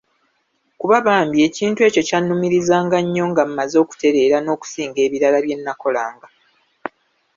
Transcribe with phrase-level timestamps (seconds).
[0.79, 6.27] Kuba bambi ekintu ekyo kyannumirizanga nnyo nga mmaze okutereera n'okusinga ebirala byennakolanga.